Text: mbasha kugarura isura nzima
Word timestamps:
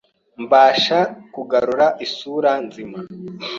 mbasha 0.43 0.99
kugarura 1.33 1.87
isura 2.05 2.51
nzima 2.65 2.97